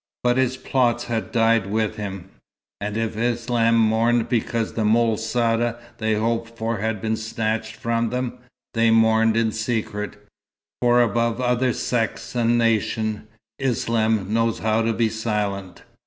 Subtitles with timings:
[0.23, 2.29] But his plots had died with him;
[2.79, 8.09] and if Islam mourned because the Moul Saa they hoped for had been snatched from
[8.09, 8.39] them,
[8.73, 10.17] they mourned in secret.
[10.81, 13.19] For above other sects and nations,
[13.59, 15.83] Islam knows how to be silent.